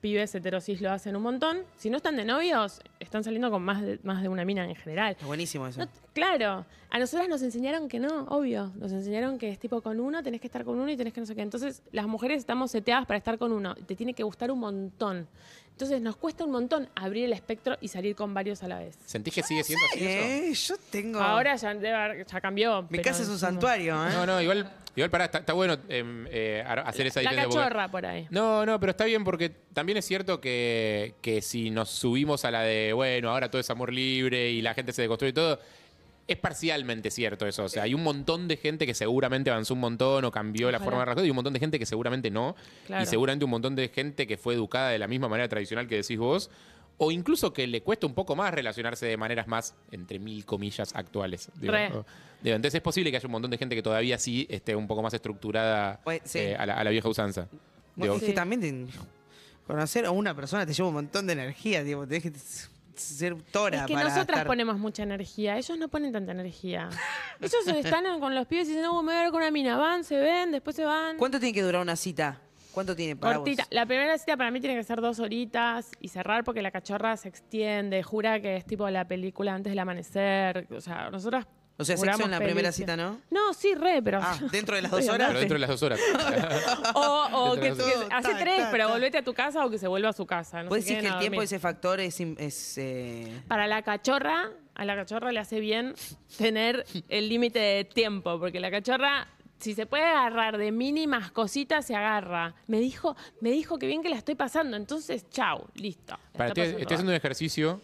[0.00, 1.58] pibes heterosis lo hacen un montón.
[1.76, 4.74] Si no están de novios, están saliendo con más de, más de una mina en
[4.74, 5.12] general.
[5.12, 5.78] Está buenísimo eso.
[5.80, 8.72] No, claro, a nosotras nos enseñaron que no, obvio.
[8.76, 11.20] Nos enseñaron que es tipo con uno, tenés que estar con uno y tenés que
[11.20, 11.42] no sé qué.
[11.42, 13.76] Entonces, las mujeres estamos seteadas para estar con uno.
[13.76, 15.28] Te tiene que gustar un montón.
[15.72, 18.96] Entonces, nos cuesta un montón abrir el espectro y salir con varios a la vez.
[19.04, 20.24] ¿Sentís que sigue siendo así eso?
[20.24, 21.18] Eh, yo tengo...
[21.20, 22.82] Ahora ya, debe haber- ya cambió.
[22.82, 24.10] Mi pero casa es un santuario, ¿eh?
[24.12, 27.48] No, no, igual, igual pará, está, está bueno em, eh, ar- hacer esa La diferencia.
[27.58, 28.26] porque- cachorra por ahí.
[28.30, 32.50] No, no, pero está bien porque también es cierto que, que si nos subimos a
[32.52, 35.58] la de, bueno, ahora todo es amor libre y la gente se deconstruye y todo,
[36.28, 37.64] es parcialmente cierto eso.
[37.64, 40.78] O sea, hay un montón de gente que seguramente avanzó un montón o cambió la
[40.80, 42.54] forma de rascar y un montón de gente que seguramente no.
[42.86, 43.02] Claro.
[43.02, 45.96] Y seguramente un montón de gente que fue educada de la misma manera tradicional que
[45.96, 46.50] decís vos.
[46.98, 50.94] O incluso que le cuesta un poco más relacionarse de maneras más, entre mil comillas,
[50.94, 51.50] actuales.
[51.56, 51.72] digo.
[51.72, 51.88] Re.
[51.88, 52.04] O-
[52.42, 54.86] digo, entonces es posible que haya un montón de gente que todavía sí esté un
[54.86, 56.38] poco más estructurada Pues, sí.
[56.38, 57.48] eh, a, la, a la vieja usanza.
[57.96, 58.34] Bueno, Digo, es que Sí.
[58.34, 58.86] también te-
[59.66, 62.30] conocer a una persona te lleva un montón de energía, tipo, tenés que
[62.96, 66.88] ser tora Es que para nosotras estar- ponemos mucha energía, ellos no ponen tanta energía.
[67.40, 69.76] Ellos están con los pibes y dicen, no, me voy a ver con una mina,
[69.76, 71.16] van, se ven, después se van.
[71.16, 72.40] ¿Cuánto tiene que durar una cita?
[72.72, 73.64] ¿Cuánto tiene para Cortita.
[73.64, 73.68] vos?
[73.72, 77.16] La primera cita para mí tiene que ser dos horitas y cerrar porque la cachorra
[77.18, 80.66] se extiende, jura que es tipo la película antes del amanecer.
[80.70, 81.46] O sea, nosotras.
[81.78, 83.20] O sea, sexo en la primera cita, ¿no?
[83.30, 84.20] No, sí, re, pero.
[84.22, 85.28] Ah, ¿dentro de las dos horas?
[85.28, 86.00] pero dentro de las dos horas.
[86.94, 90.10] O, o que, hace tres, ta, pero volvete a tu casa o que se vuelva
[90.10, 90.62] a su casa.
[90.62, 92.20] No ¿Vos se decís que el tiempo ese factor es...
[92.20, 95.94] im- es, eh, Para la cachorra, a la cachorra le hace bien
[96.36, 99.26] tener el límite de tiempo, porque la cachorra,
[99.58, 102.54] si se puede agarrar de mínimas cositas, se agarra.
[102.66, 106.18] Me dijo, me dijo que bien que la estoy pasando, entonces, chau, listo.
[106.32, 107.80] Para, estoy, estoy haciendo un ejercicio.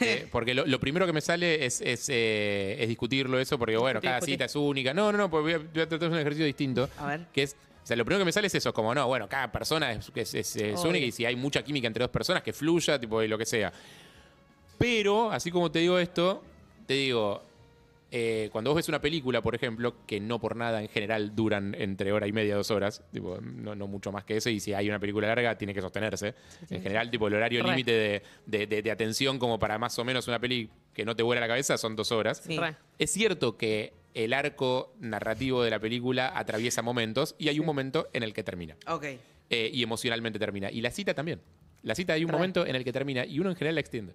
[0.00, 3.76] Eh, porque lo, lo primero que me sale es, es, eh, es discutirlo eso, porque
[3.76, 4.34] bueno, cada discutir.
[4.34, 4.92] cita es única.
[4.94, 6.88] No, no, no, porque voy a, voy a tratar de hacer un ejercicio distinto.
[6.98, 7.20] A ver.
[7.32, 9.50] Que es, o sea, lo primero que me sale es eso, como no, bueno, cada
[9.50, 12.98] persona es, es- es- única y si hay mucha química entre dos personas, que fluya,
[13.00, 13.72] tipo, y lo que sea.
[14.78, 16.42] Pero, así como te digo esto,
[16.86, 17.42] te digo,
[18.10, 21.74] eh, cuando vos ves una película, por ejemplo, que no por nada en general duran
[21.78, 24.72] entre hora y media, dos horas, tipo, no, no mucho más que eso, y si
[24.72, 26.34] hay una película larga, tiene que sostenerse.
[26.70, 30.04] en general, tipo, el horario límite de, de- de- de atención como para más o
[30.04, 32.42] menos una peli que no te vuela la cabeza son dos horas.
[32.46, 32.58] Sí.
[32.98, 38.08] Es cierto que el arco narrativo de la película atraviesa momentos y hay un momento
[38.14, 38.76] en el que termina.
[38.88, 39.04] Ok.
[39.50, 40.70] Eh, y emocionalmente termina.
[40.70, 41.40] Y la cita también.
[41.82, 42.36] La cita hay un Re.
[42.36, 44.12] momento en el que termina y uno en general la extiende.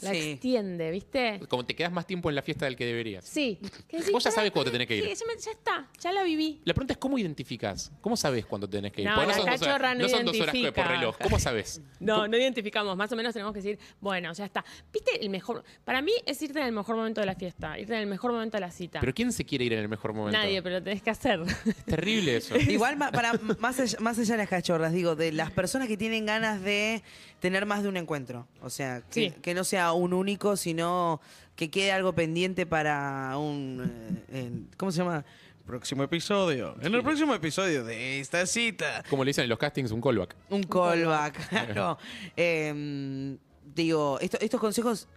[0.00, 0.30] La Sí.
[0.30, 1.40] extiende, ¿viste?
[1.48, 3.24] Como te quedas más tiempo en la fiesta del que deberías.
[3.24, 3.58] Sí.
[3.90, 5.16] Decís, Vos ya "Pará, sabés cuándo pará, tenés que ir".
[5.16, 6.60] Sí, ya, está, ya la viví.
[6.64, 7.90] La pregunta es cómo identificas.
[8.00, 9.08] ¿Cómo sabes cuándo tenés que ir?
[9.08, 11.16] No, Porque la son dos cachorra horas, no no son dos horas por reloj.
[11.22, 11.80] ¿Cómo sabes?
[12.00, 12.96] No, no identificamos.
[12.96, 14.64] Más o menos tenemos que decir, bueno, ya está.
[14.92, 15.64] ¿Viste el mejor?
[15.84, 18.32] Para mí es irte en el mejor momento de la fiesta, irte en el mejor
[18.32, 19.00] momento de la cita.
[19.00, 20.38] Pero ¿quién se quiere ir en el mejor momento?
[20.38, 21.40] Nadie, pero lo tenés que hacer.
[21.66, 22.54] Es terrible eso.
[22.58, 26.26] Igual, para, más, allá, más allá de las cachorras, digo, de las personas que tienen
[26.26, 27.02] ganas de
[27.40, 28.48] tener más de un encuentro.
[28.62, 29.34] O sea, que, Sí.
[29.42, 31.20] que no sea un único, sino
[31.56, 34.22] que quede algo pendiente para un...
[34.30, 35.24] eh, en- ¿Cómo se llama?
[35.66, 36.76] Próximo episodio.
[36.80, 39.02] En el próximo episodio de esta cita.
[39.10, 40.34] Como le dicen en los castings, un callback.
[40.48, 41.98] Un callback, claro.
[42.36, 43.36] Eh,
[43.74, 45.08] digo, esto- estos consejos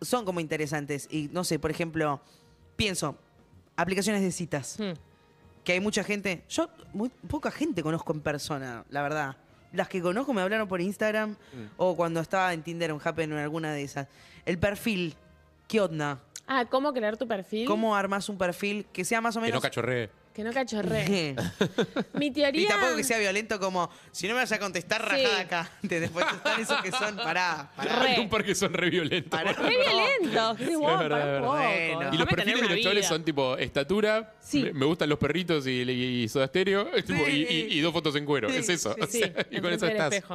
[0.00, 1.08] son como interesantes.
[1.10, 2.20] Y no sé, por ejemplo,
[2.76, 3.16] pienso,
[3.76, 4.76] aplicaciones de citas.
[4.78, 4.92] Hmm.
[5.64, 6.44] Que hay mucha gente.
[6.48, 9.36] Yo, muy poca gente conozco en persona, la verdad.
[9.72, 11.36] Las que conozco me hablaron por Instagram
[11.76, 14.08] o cuando estaba en Tinder o en Happen o en alguna de esas.
[14.44, 15.14] El perfil,
[15.68, 16.18] ¿qué onda?
[16.46, 17.66] Ah, ¿cómo crear tu perfil?
[17.66, 19.62] ¿Cómo armas un perfil que sea más o Que no menos.
[19.62, 20.10] cachorree.
[20.34, 21.34] Que no cachorree.
[22.14, 22.62] Mi teoría.
[22.62, 25.22] Y tampoco que sea violento como, si no me vas a contestar, Sí.
[25.24, 25.70] rajada acá.
[25.82, 27.98] Después están esos que son, pará, pará.
[27.98, 28.08] Re.
[28.10, 29.30] Hay un par que son re violentos.
[29.30, 29.54] Pará.
[29.54, 30.56] ¡Qué violento!
[30.58, 31.40] Es verdad.
[31.42, 32.14] Bueno.
[32.14, 34.62] Y los Déjame tener perfiles una de los chavales son tipo estatura, Sí.
[34.62, 37.92] me, me gustan los perritos y, y, y soda estéreo, tipo, y, y- y dos
[37.92, 38.48] fotos en cuero.
[38.50, 38.94] Sí, es eso.
[38.94, 40.12] sí, o Sí, sea, y con eso del estás.
[40.14, 40.34] espejo.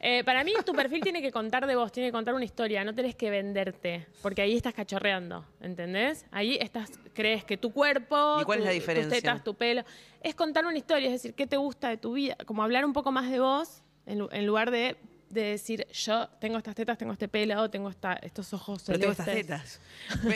[0.00, 2.84] Eh, para mí, tu perfil tiene que contar de vos, tiene que contar una historia,
[2.84, 6.24] no tenés que venderte, porque ahí estás cachorreando, ¿entendés?
[6.30, 9.10] Ahí estás, crees que tu cuerpo, ¿Y cuál es la tu- diferencia?
[9.10, 9.82] tus tetas, tu pelo,
[10.22, 12.92] es contar una historia, es decir, qué te gusta de tu vida, como hablar un
[12.92, 14.96] poco más de vos, en, lu- en lugar de,
[15.30, 19.12] de decir, yo tengo estas tetas, tengo este pelo, tengo esta, estos ojos Pero tengo
[19.12, 19.80] estas tetas.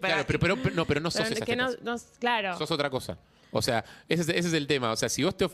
[0.00, 1.84] Claro, pero, pero, pero- no, pero no sos Pero esas que no, tetas.
[1.84, 2.58] no- claro.
[2.58, 3.16] Sos otra cosa.
[3.52, 4.90] O sea, ese es, ese es el tema.
[4.90, 5.46] O sea, si vos te.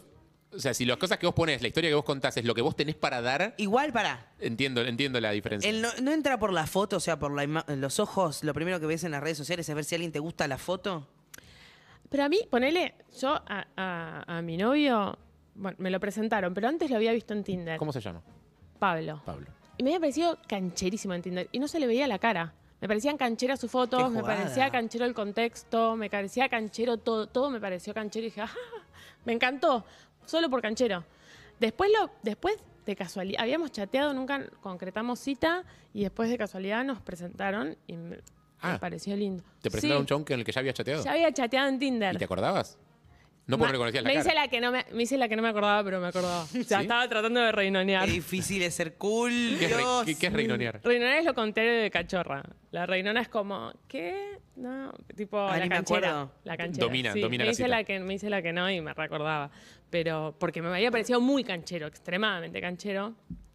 [0.54, 2.54] O sea, si las cosas que vos pones, la historia que vos contás es lo
[2.54, 4.32] que vos tenés para dar, Igual, pará.
[4.40, 5.68] entiendo, entiendo la diferencia.
[5.68, 8.42] El no, no entra por la foto, o sea, por la ima- los ojos.
[8.44, 10.48] Lo primero que ves en las redes sociales es ver si a alguien te gusta
[10.48, 11.06] la foto.
[12.08, 15.18] Pero a mí, ponele, yo a, a- a mi novio,
[15.54, 17.78] bueno, me lo presentaron, pero antes lo había visto en Tinder.
[17.78, 18.22] ¿Cómo se llama?
[18.78, 19.20] Pablo.
[19.26, 19.46] Pablo.
[19.76, 21.48] Y me había parecido cancherísimo en Tinder.
[21.52, 22.54] Y no se le veía la cara.
[22.80, 24.38] Me parecían cancheras sus fotos, Qué me jugada.
[24.42, 28.24] parecía canchero el contexto, me parecía canchero todo, todo me pareció canchero.
[28.26, 28.56] Y dije, ajá,
[29.26, 29.84] me encantó,
[30.28, 31.04] solo por canchero.
[31.58, 37.00] Después, lo, después de casualidad, habíamos chateado, nunca concretamos cita, y después de casualidad nos
[37.00, 38.22] presentaron y me, me
[38.60, 38.78] Ah.
[38.80, 39.42] pareció lindo.
[39.62, 41.04] ¿Te presentaron Sí, un chabón con el que ya habías chateado?
[41.04, 42.14] Ya había chateado en Tinder.
[42.14, 42.78] ¿Y te acordabas?
[43.48, 44.26] No no reconocías la me cara.
[44.26, 46.42] Hice la que no me, me hice la que no me acordaba, pero me acordaba.
[46.44, 46.82] O sea, ¿Sí?
[46.82, 48.04] estaba tratando de reinonear.
[48.04, 49.56] Qué difícil es ser cool.
[49.58, 50.04] ¿Qué es, re- Dios.
[50.04, 50.80] qué- qué es reinonear?
[50.84, 52.42] Reinonear es lo contrario de cachorra.
[52.70, 54.38] La reinona es como, ¿qué?
[54.56, 56.10] No, tipo Ah, la ni me canchera.
[56.10, 56.32] acuerdo.
[56.44, 56.86] La canchera.
[56.86, 57.68] Domina- sí, domina me la hice cita.
[57.68, 59.50] la que Me hice la que no y me recordaba.
[59.90, 63.14] Pero porque me había parecido muy canchero, extremadamente canchero.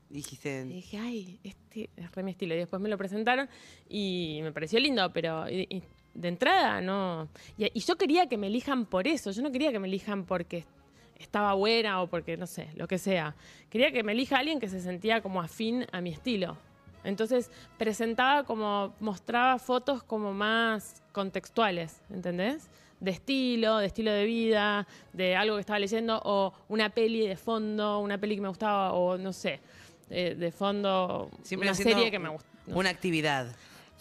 [0.09, 2.53] Y Dijiste, dije, ay, este es re mi estilo.
[2.55, 3.49] Y después me lo presentaron
[3.89, 7.27] y me pareció lindo, pero y- y de entrada no.
[7.57, 9.31] Y, y yo quería que me elijan por eso.
[9.31, 10.65] Yo no quería que me elijan porque
[11.23, 13.35] estaba buena o porque, no sé, lo que sea.
[13.69, 16.57] Quería que me elija alguien que se sentía como afín a mi estilo.
[17.03, 22.69] Entonces presentaba como, mostraba fotos como más contextuales, ¿entendés?
[22.99, 27.35] De estilo, de estilo de vida, de algo que estaba leyendo, o una peli de
[27.35, 29.59] fondo, una peli que me gustaba, o no sé,
[30.09, 32.47] eh, de fondo, siempre una serie que me gusta.
[32.67, 33.47] no Una actividad.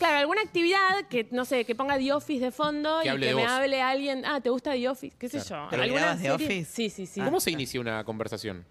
[0.03, 3.27] Claro, alguna actividad que, no sé, que ponga The Office de fondo Que y hable
[3.27, 3.51] que de me vos.
[3.53, 5.15] hable alguien, ah, ¿te gusta The Office?
[5.17, 5.67] ¿Qué sé yo?
[5.71, 6.47] ¿Pero ¿Alguna mirabas The serie?
[6.47, 6.65] Office?
[6.73, 7.21] Sí, sí, sí.
[7.21, 8.65] ¿Cómo se inicia una conversación?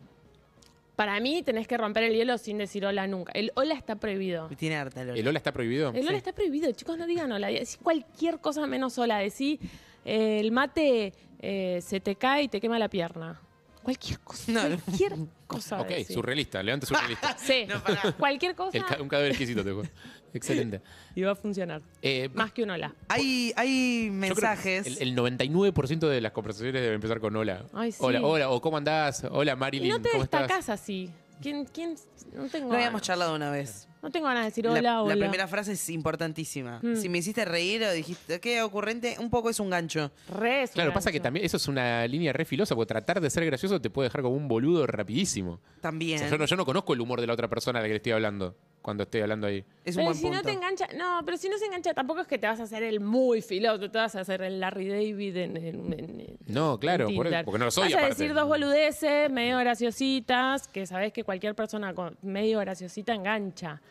[0.97, 3.31] Para mí tenés que romper el hielo sin decir hola nunca.
[3.31, 4.49] El hola está prohibido.
[4.57, 5.17] Tiene harta Lola.
[5.17, 5.91] ¿El hola está prohibido?
[5.95, 7.47] El hola está prohibido, chicos, no digan hola.
[7.47, 9.19] Decí cualquier cosa menos hola.
[9.19, 9.57] Decí,
[10.03, 13.39] eh, el mate eh, se te cae y te quema la pierna.
[13.81, 14.51] Cualquier cosa.
[14.51, 14.77] No, no.
[14.79, 15.13] cualquier
[15.47, 15.81] cosa.
[15.81, 16.13] Ok, decí.
[16.13, 17.35] surrealista, levante surrealista.
[17.39, 18.11] Sí, No, pará.
[18.11, 19.89] cualquier cosa El ca- un cadáver exquisito, te juro.
[20.33, 20.81] Excelente.
[21.15, 21.81] y va a funcionar.
[22.01, 22.93] Eh, Más que un hola.
[23.07, 24.85] Hay, hay mensajes.
[24.87, 27.65] El, el 99% de las conversaciones deben empezar con hola.
[27.73, 27.97] Ay, sí.
[28.01, 29.25] Hola, hola, o ¿cómo andás?
[29.29, 30.41] Hola, Y Marilyn, no te ¿cómo estás?
[30.41, 31.09] destacás así.
[31.41, 31.95] ¿Quién, quién?
[32.33, 33.01] No tengo Lo habíamos ganas.
[33.01, 33.87] charlado una vez.
[34.03, 36.79] No tengo ganas de decir La- hola, la, primera frase es importantísima.
[36.83, 36.95] Mm.
[36.95, 40.11] Si me hiciste reír o dijiste, qué ocurrente, un poco es un gancho.
[40.39, 43.21] Re es un Claro, pasa que también eso es una línea re filosa, porque tratar
[43.21, 45.53] de ser gracioso te puede dejar como un boludo rapidísimo.
[45.53, 46.19] O También.
[46.19, 47.93] sea, yo, no, yo no conozco el humor de la otra persona a la que
[47.93, 49.63] le estoy hablando cuando estoy hablando ahí.
[49.85, 50.37] Es un Pero buen si punto.
[50.37, 52.63] no te engancha, no, pero si no se engancha, tampoco es que te vas a
[52.63, 56.79] hacer el muy filoso, te vas a hacer el Larry David en, en- en- No,
[56.79, 58.15] claro, en por eso, porque no lo soy Vas a aparte.
[58.23, 63.81] decir dos boludeces, medio graciositas, que sabes que cualquier persona con medio graciosita engancha.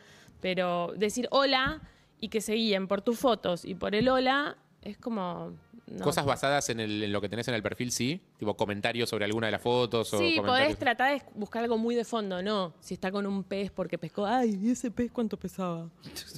[0.40, 1.80] Pero decir hola
[2.18, 5.52] y que se guíen por tus fotos y por el hola es como.
[5.86, 6.04] no.
[6.04, 8.20] Cosas basadas en, el- en lo que tenés en el perfil, sí.
[8.38, 11.94] Tipo comentarios sobre alguna de las fotos o Sí, podés tratar de buscar algo muy
[11.96, 12.72] de fondo, ¿no?
[12.80, 14.24] Si está con un pez porque pescó.
[14.24, 15.88] Ay, ¿y ese pez cuánto pesaba?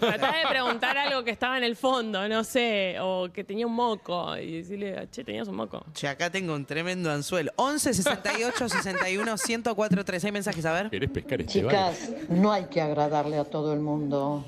[0.00, 3.74] Tratá de preguntar algo que estaba en el fondo, no sé, o que tenía un
[3.74, 5.84] moco y decirle, che, tenías un moco.
[5.94, 7.52] Che, acá tengo un tremendo anzuelo.
[7.56, 10.24] 11 68 61 104 3.
[10.24, 10.90] ¿Hay mensajes a ver?
[10.90, 11.52] ¿Querés pescar este?
[11.60, 14.44] Chicas, no hay que agradarle a todo el mundo.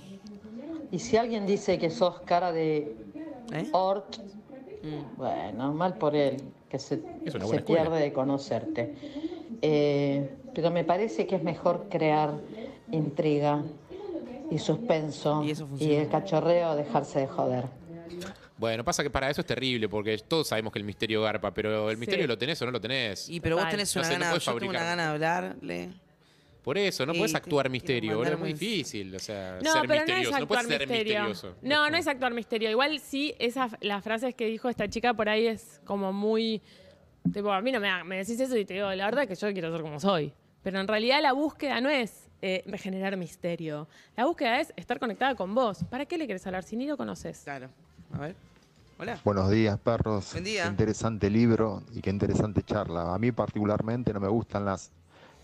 [0.90, 2.96] Y si alguien dice que sos cara de
[3.52, 3.68] ¿Eh?
[3.72, 4.16] Ort,
[5.16, 6.36] bueno, mal por él,
[6.68, 8.94] que se, se pierde de conocerte.
[9.62, 12.34] Eh, pero me parece que es mejor crear
[12.92, 13.62] intriga
[14.50, 16.02] y suspenso Y eso y, funciona.
[16.02, 17.64] el cachorreo dejarse de joder.
[18.56, 21.90] Bueno, pasa que para eso es terrible, porque todos sabemos que el misterio garpa, pero
[21.90, 22.00] el Sí.
[22.00, 23.28] misterio lo tenés o no lo tenés.
[23.28, 25.90] Y pero vos tenés No una sé, no gana, yo tengo una gana de hablarle.
[26.68, 30.04] Por eso, no Y puedes actuar misterio, es muy difícil, o sea, No, ser pero
[30.04, 30.30] no es misterioso.
[30.30, 31.24] No, actuar puedes ser misterio.
[31.24, 31.56] misterioso.
[31.62, 32.70] No, no es actuar misterio.
[32.70, 36.60] Igual sí, esas, las frases que dijo esta chica por ahí es como muy.
[37.32, 39.46] Tipo, a mí no me, me decís eso y te digo, la verdad es que
[39.46, 40.30] yo quiero ser como soy.
[40.62, 43.88] Pero en realidad la búsqueda no es eh, generar misterio.
[44.14, 45.84] La búsqueda es estar conectada con vos.
[45.84, 47.40] ¿Para qué le querés hablar si ni lo conoces?
[47.44, 47.70] Claro.
[48.12, 48.36] A ver.
[48.98, 49.18] Hola.
[49.24, 50.32] Buenos días, perros.
[50.32, 50.64] Buen día.
[50.64, 53.14] Qué interesante libro y qué interesante charla.
[53.14, 54.92] A mí particularmente no me gustan las,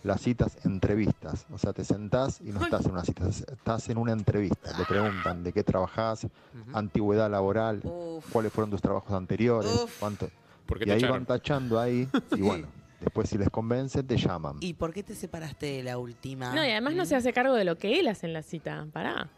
[0.04, 1.46] las citas entrevistas.
[1.52, 4.76] O sea, te sentás y no estás en una cita, estás en una entrevista.
[4.76, 6.26] Te preguntan de qué trabajás,
[6.72, 8.24] antigüedad laboral, Uf.
[8.30, 9.98] cuáles fueron tus trabajos anteriores, Uf.
[9.98, 10.30] cuánto.
[10.66, 11.16] ¿Por qué Y te ahí echaron?
[11.16, 12.68] van tachando ahí y bueno,
[13.00, 14.58] después si les convence te llaman.
[14.60, 16.54] ¿Y por qué te separaste de la última?
[16.54, 18.86] No, y además no se hace cargo de lo que él hace en la cita.
[18.92, 19.28] Pará.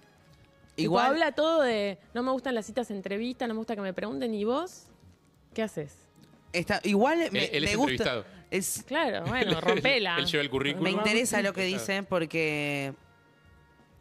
[0.75, 3.81] Tipo, Igual, habla todo de no me gustan las citas entrevistas, no me gusta que
[3.83, 4.35] me pregunten.
[4.35, 4.85] ¿Y vos?
[5.55, 5.95] ¿Qué haces?
[6.53, 7.93] está, igual me, Él, él me es gusta.
[7.93, 8.25] entrevistado.
[8.51, 10.17] Es, Claro, bueno, rompela.
[10.19, 10.85] Él lleva el currículum.
[10.85, 12.93] me interesa lo que dicen porque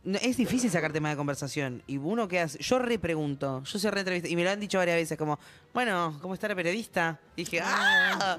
[0.04, 1.82] no- es difícil sacar tema de conversación.
[1.88, 2.60] Y uno que hace.
[2.62, 5.40] Yo repregunto, yo soy re Y me lo han dicho varias veces, como,
[5.74, 7.20] bueno, ¿cómo está la periodista?
[7.36, 8.38] Y dije, ¡ah!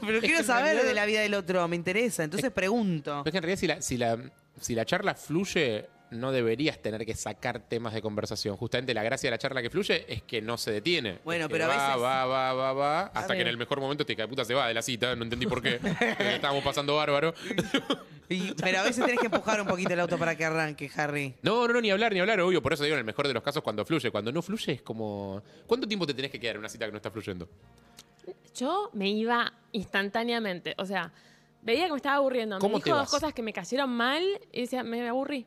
[0.00, 2.24] Pero que quiero en saber realidad- de la vida del otro, me interesa.
[2.24, 3.20] Entonces pregunto.
[3.22, 4.18] Pero es que en realidad si la, si la,
[4.60, 8.56] si la charla fluye, no deberías tener que sacar temas de conversación.
[8.56, 11.18] Justamente la gracia de la charla que fluye es que no se detiene.
[11.24, 13.56] Bueno, Es que pero a va, veces- Va, va, va, va, hasta que en el
[13.56, 15.80] mejor momento te cae puta se va de la cita, no entendí por qué.
[16.34, 17.34] estábamos pasando bárbaro.
[18.28, 21.34] Y- pero a veces tenés que empujar un poquito el auto para que arranque, Harry.
[21.42, 22.62] No, no, no, ni hablar, ni hablar, obvio.
[22.62, 24.10] Por eso digo en el mejor de los casos cuando fluye.
[24.10, 25.42] Cuando no fluye es como...
[25.66, 27.48] ¿Cuánto tiempo te tenés que quedar en una cita que no está fluyendo?
[28.54, 30.74] Yo me iba instantáneamente.
[30.78, 31.12] O sea,
[31.62, 32.56] veía que me estaba aburriendo.
[32.56, 34.22] Me ¿Cómo dijo te dos cosas que me cayeron mal
[34.52, 35.46] y decía, me aburrí.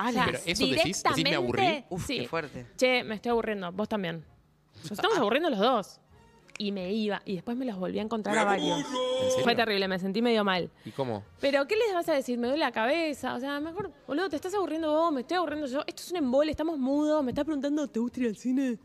[0.00, 1.60] Ah, O sea, pero eso decís, decís, me aburrí.
[1.60, 2.18] directamente, Uf, sí.
[2.20, 2.66] qué fuerte.
[2.76, 3.72] Che, me estoy aburriendo.
[3.72, 4.24] Vos también.
[4.82, 6.00] Nos estamos aburriendo los dos.
[6.60, 7.20] Y me iba.
[7.24, 8.84] Y después me los volví a encontrar a varios.
[9.44, 10.70] Fue terrible, me sentí medio mal.
[10.84, 11.24] ¿Y cómo?
[11.40, 12.36] Pero, ¿qué les vas a decir?
[12.38, 13.34] Me duele la cabeza.
[13.34, 15.82] O sea, mejor, boludo, te estás aburriendo vos, me estoy aburriendo yo.
[15.86, 17.22] Esto es un embole, estamos mudos.
[17.24, 18.78] Me estás preguntando, ¿te gusta ir al cine?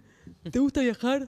[0.51, 1.27] ¿Te gusta viajar?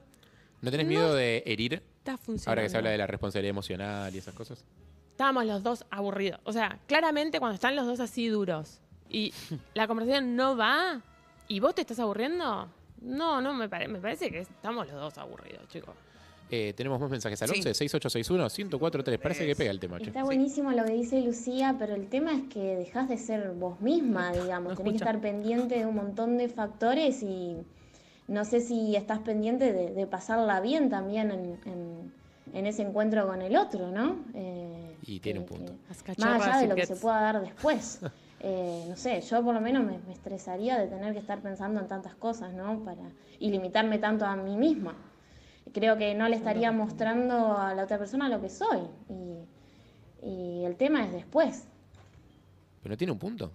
[0.62, 1.82] ¿No tenés miedo de herir?
[1.98, 2.50] Está funcionando.
[2.50, 4.64] Ahora que se habla de la responsabilidad emocional y esas cosas.
[5.10, 6.40] Estábamos los dos aburridos.
[6.44, 9.32] O sea, claramente cuando están los dos así duros y
[9.74, 11.00] la conversación no va
[11.48, 12.68] y vos te estás aburriendo,
[13.02, 15.94] no, no, me, pare- me parece que estamos los dos aburridos, chicos.
[16.48, 17.56] Eh, tenemos más mensajes al Sí.
[17.56, 19.20] 11 6861 1043.
[19.20, 20.06] Parece que pega el tema, che.
[20.06, 23.80] Está buenísimo lo que dice Lucía, pero el tema es que dejas de ser vos
[23.80, 24.70] misma, digamos.
[24.72, 27.56] No Tenés que estar pendiente de un montón de factores y
[28.28, 32.12] no sé si estás pendiente de, de pasarla bien también en, en-
[32.54, 34.16] en ese encuentro con el otro, ¿no?
[34.34, 35.72] Eh, Y tiene un punto.
[36.04, 36.94] que- más allá de lo que gets.
[36.96, 38.00] se pueda dar después.
[38.40, 41.80] Eh, no sé, yo por lo menos me, me estresaría de tener que estar pensando
[41.80, 42.84] en tantas cosas, ¿no?
[42.84, 43.02] Para,
[43.38, 44.94] y limitarme tanto a mí misma.
[45.72, 48.80] Creo que no le estaría mostrando a la otra persona lo que soy.
[49.08, 51.66] Y, y el tema es después.
[52.82, 53.50] Pero no tiene un punto.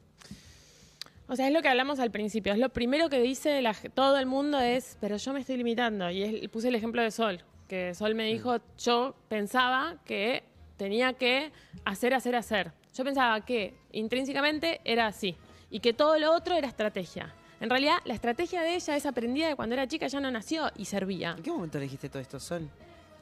[1.28, 2.52] O sea, es lo que hablamos al principio.
[2.52, 6.10] Es lo primero que dice la todo el mundo es, pero yo me estoy limitando.
[6.10, 10.44] Y es- puse el ejemplo de Sol, que Sol me dijo, yo pensaba que
[10.76, 11.52] tenía que
[11.86, 12.74] hacer, hacer, hacer.
[12.96, 15.36] Yo pensaba que intrínsecamente era así
[15.70, 17.34] y que todo lo otro era estrategia.
[17.62, 20.70] En realidad, la estrategia de ella es aprendida de cuando era chica, ya no nació
[20.78, 21.36] y servía.
[21.38, 22.68] ¿En qué momento le dijiste todo esto, Sol?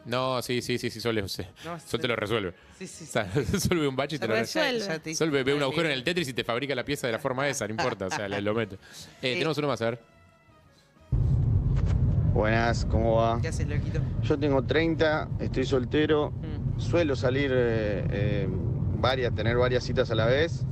[0.06, 2.54] No, sí, sí, sí, sí, Sol, es- No, Sol te lo resuelve.
[2.78, 3.12] Sí, sí, O sí.
[3.12, 3.30] sea,
[3.60, 4.80] Sol ve un bache y te lo resuelve.
[4.80, 5.00] resuelve.
[5.00, 7.14] te Sol ve, ve un agujero en el Tetris y te fabrica la pieza de
[7.14, 8.78] la forma esa, no importa, o sea, le- lo mete.
[9.22, 10.00] Eh, tenemos uno más, a ver.
[12.34, 13.40] Buenas, ¿cómo va?
[13.42, 14.00] ¿Qué haces, loquito?
[14.24, 16.80] Yo tengo 30, estoy soltero, Mm.
[16.80, 18.48] suelo salir eh, eh,
[19.02, 20.66] varias, tener varias citas a la vez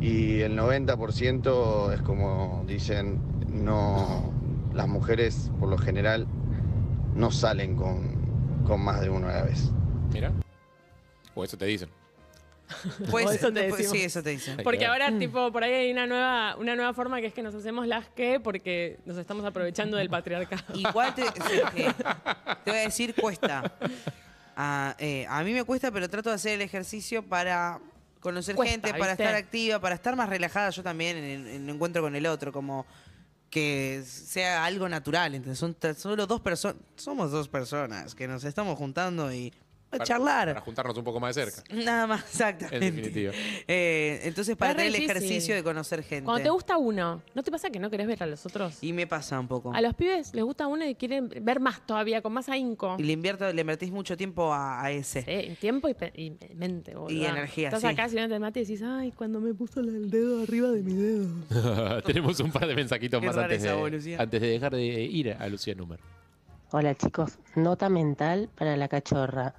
[0.00, 4.32] y el 90% es como dicen, no,
[4.74, 6.26] las mujeres por lo general
[7.14, 9.70] no salen con, con más de uno a la vez.
[10.12, 10.32] Mira.
[11.34, 11.88] O eso te dicen.
[13.10, 14.58] Pues, eso te pues, sí, eso te dicen.
[14.62, 17.54] Porque ahora, tipo, por ahí hay una nueva, una nueva forma que es que nos
[17.54, 20.62] hacemos las que porque nos estamos aprovechando del patriarcado.
[20.74, 21.84] Igual te, sí, sí.
[22.64, 23.72] te voy a decir, cuesta.
[24.60, 27.78] A, eh, a mí me cuesta, pero trato de hacer el ejercicio para
[28.18, 29.22] conocer Cuesta, gente, para ¿viste?
[29.22, 32.26] estar activa, para estar más relajada yo también en el, en el encuentro con el
[32.26, 32.84] otro, como
[33.50, 35.36] que sea algo natural.
[35.36, 39.52] Entonces, son solo dos personas, somos dos personas que nos estamos juntando y
[39.90, 40.48] Para- charlar.
[40.48, 41.62] Para juntarnos un poco más de cerca.
[41.74, 42.86] Nada más, exactamente.
[42.86, 43.32] En definitiva.
[43.66, 45.10] Eh, entonces, para tener el difícil.
[45.16, 46.24] ejercicio de conocer gente.
[46.24, 48.82] Cuando te gusta uno, ¿no te pasa que no querés ver a los otros?
[48.82, 49.72] Y me pasa un poco.
[49.72, 52.96] A los pibes les gusta uno y quieren ver más todavía, con más ahínco.
[52.98, 55.22] Y le invierto, le invertís mucho tiempo a, a ese.
[55.22, 55.94] Sí, tiempo y,
[56.54, 56.94] mente.
[57.08, 57.86] Y energía, Estás sí.
[57.86, 60.82] acá, si no te mate y decís, ay, cuando me puso el dedo arriba de
[60.82, 62.02] mi dedo.
[62.04, 65.48] Tenemos un par de mensajitos más antes esa de, antes de dejar de ir a
[65.48, 66.02] Lucía Número.
[66.70, 69.54] Hola chicos, nota mental para la cachorra.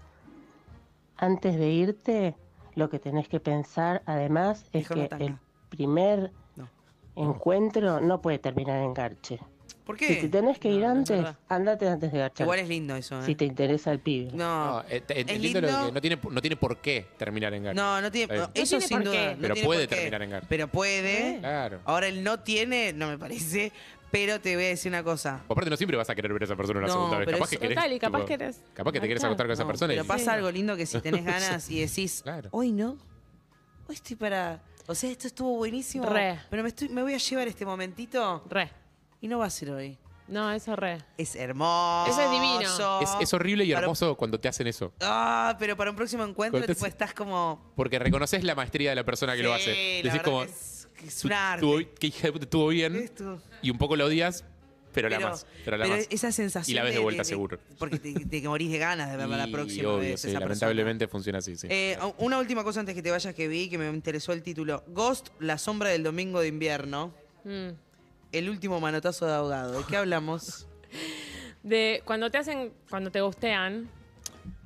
[1.22, 2.36] Antes de irte,
[2.76, 5.36] lo que tenés que pensar además es que no el
[5.70, 6.70] primer No.
[7.16, 9.40] encuentro no puede terminar en garche.
[9.84, 10.16] ¿Por Si qué?
[10.18, 12.46] te tenés que ir No, antes, andate antes de garchar.
[12.46, 13.26] Igual es lindo eso, ¿eh?
[13.26, 14.32] Si te interesa el pibe.
[14.34, 15.62] No, No, eh, es lo lindo.
[15.62, 17.82] que no tiene, no tiene por qué terminar en garcha.
[17.82, 18.34] no, no tiene.
[18.36, 19.14] Eso No tiene sin por duda.
[19.14, 19.36] qué.
[19.36, 20.48] no Pero puede terminar en garcha.
[20.48, 21.40] Pero puede.
[21.40, 21.80] Claro.
[21.86, 23.72] Ahora él no tiene, no me parece.
[24.12, 25.44] Pero te voy a decir una cosa.
[25.48, 27.26] O aparte no siempre vas a querer ver a esa persona una No, segunda vez.
[27.26, 28.62] pero Capaz que querés, Total, y capaz tipo, querés.
[28.74, 29.28] Capaz que te querés está.
[29.28, 29.94] acostar con esa No, persona.
[29.94, 32.50] y- Pero pasa algo lindo que si tenés ganas y decís, Claro.
[32.52, 32.98] hoy no,
[33.88, 34.62] hoy estoy para.
[34.88, 36.06] O sea, esto estuvo buenísimo.
[36.08, 36.40] Re.
[36.50, 38.72] Pero me, estoy, me voy a llevar este momentito Re.
[39.22, 39.98] y no va a ser hoy.
[40.28, 41.00] No, eso re.
[41.18, 42.12] Es hermoso.
[42.12, 43.00] Eso es divino.
[43.02, 44.94] Es, es horrible y Para- hermoso cuando te hacen eso.
[45.02, 47.72] Ah, pero para un próximo encuentro Cuando te- tipo, estás como.
[47.76, 49.70] Porque reconoces la maestría de la persona que lo Sí, hace.
[49.72, 50.40] la Decís verdad como.
[50.42, 51.62] que es, que es "Tu- un arte.
[51.62, 52.96] tuvo- que hija de puta, estuvo bien.
[52.96, 53.42] Esto.
[53.62, 54.44] Y un poco lo odias,
[54.94, 55.46] pero, la más.
[55.66, 56.08] Pero la pero más.
[56.10, 56.72] esa sensación.
[56.72, 57.60] Y la ves de vuelta, seguro.
[57.78, 60.22] Porque te, te morís de ganas de verla la Y próxima obvio, vez.
[60.22, 61.68] sí, esa lamentablemente funciona así, sí.
[61.70, 64.84] Eh, una última cosa antes que te vayas que vi, que me interesó el título.
[64.88, 67.14] Ghost, la sombra del domingo de invierno.
[67.44, 67.70] Mm.
[68.32, 69.80] El último manotazo de ahogado.
[69.80, 70.68] ¿De qué hablamos?
[71.64, 73.90] De cuando te hacen, cuando te gustean,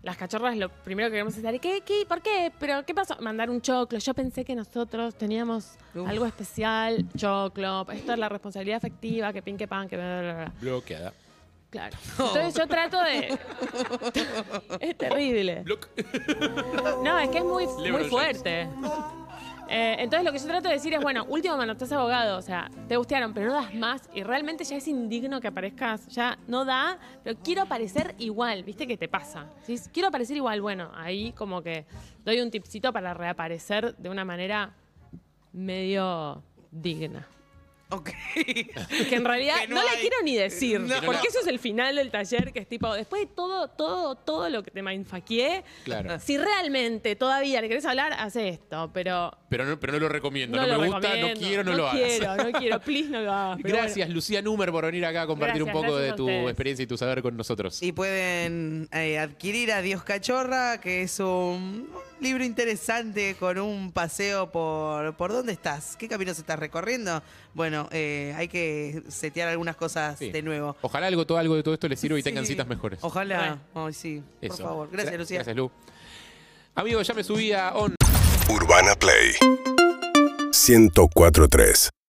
[0.04, 2.52] las cachorras lo primero que queremos es decir, ¿qué, qué, por qué?
[2.60, 3.16] ¿Pero qué pasó?
[3.22, 3.98] Mandar un choclo.
[4.00, 6.08] Yo pensé que nosotros teníamos Uf.
[6.08, 7.90] algo especial, choclo.
[7.90, 10.54] Esto es la responsabilidad afectiva, que pin, que pan, que bla, bla, bla.
[10.60, 11.14] Bloqueada.
[11.70, 11.98] Claro.
[12.20, 13.40] Entonces yo trato de...
[14.82, 15.64] es terrible.
[17.02, 18.68] No, es que es muy, muy fuerte.
[19.76, 22.70] Eh, entonces lo que yo trato de decir es, bueno, último manotazo abogado, o sea,
[22.88, 26.64] te gustearon, pero no das más y realmente ya es indigno que aparezcas, ya no
[26.64, 29.48] da, pero quiero aparecer igual, ¿viste qué te pasa?
[29.92, 31.88] Quiero aparecer igual, bueno, ahí como que
[32.24, 34.76] doy un tipcito para reaparecer de una manera
[35.54, 37.26] medio digna.
[37.96, 38.10] Ok.
[39.10, 40.96] Que en realidad Que no, no la hay- quiero ni decir, No.
[41.06, 44.50] porque eso es el final del taller, que es tipo, después de todo, todo, todo
[44.50, 46.20] lo que te mindfaqueé, Claro.
[46.20, 50.58] si realmente todavía le querés hablar, hace esto, pero Pero no, pero no lo recomiendo.
[50.58, 51.40] No, no, lo me gusta, no recomiendo.
[51.48, 52.02] quiero, no, lo hagas.
[52.10, 53.60] quiero, no quiero, please no lo hagas.
[53.62, 56.16] Pero Gracias, Lucía Numer, por venir acá a compartir Gracias, un poco gracias de a
[56.16, 56.48] tu ustedes.
[56.50, 57.82] experiencia y tu saber con nosotros.
[57.84, 61.90] Y pueden eh, adquirir a Dios Cachorra, que es un
[62.24, 65.16] libro interesante con un paseo por...
[65.16, 65.96] ¿Por dónde estás?
[65.98, 67.22] ¿Qué caminos estás recorriendo?
[67.54, 70.32] Bueno, eh, hay que setear algunas cosas Sí.
[70.32, 70.76] de nuevo.
[70.82, 72.54] Ojalá algo, todo, algo de todo esto les sirva y tengan Sí.
[72.54, 73.00] citas mejores.
[73.02, 73.60] Ojalá.
[73.76, 74.64] Ay, sí, por Eso.
[74.64, 74.90] favor.
[74.92, 75.38] Gracias, Gra- Lucía.
[75.40, 75.70] Gracias, Lu.
[76.76, 77.96] Amigo, ya me subí a On.
[78.50, 79.34] Urbana Play
[80.68, 81.90] 1043